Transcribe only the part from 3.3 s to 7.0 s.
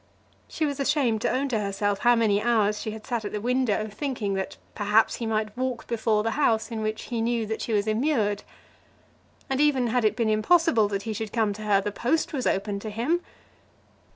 the window, thinking that, perhaps, he might walk before the house in